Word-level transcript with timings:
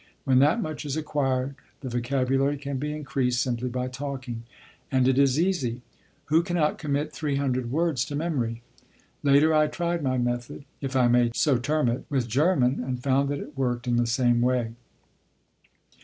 When 0.23 0.39
that 0.39 0.59
much 0.63 0.83
is 0.83 0.97
acquired 0.97 1.53
the 1.81 1.89
vocabulary 1.89 2.57
can 2.57 2.79
be 2.79 2.91
increased 2.91 3.39
simply 3.39 3.69
by 3.69 3.87
talking. 3.87 4.41
And 4.91 5.07
it 5.07 5.19
is 5.19 5.39
easy. 5.39 5.83
Who 6.25 6.41
cannot 6.41 6.79
commit 6.79 7.13
three 7.13 7.35
hundred 7.35 7.69
words 7.71 8.03
to 8.05 8.15
memory? 8.15 8.63
Later 9.21 9.53
I 9.53 9.67
tried 9.67 10.01
my 10.01 10.17
method, 10.17 10.65
if 10.81 10.95
I 10.95 11.07
may 11.07 11.29
so 11.35 11.59
term 11.59 11.87
it, 11.87 12.05
with 12.09 12.27
German, 12.27 12.83
and 12.83 12.99
found 12.99 13.29
that 13.29 13.37
it 13.37 13.55
worked 13.55 13.87
in 13.87 13.97
the 13.97 14.07
same 14.07 14.41
way. 14.41 14.73